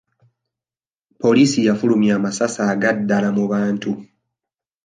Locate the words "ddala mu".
2.97-3.43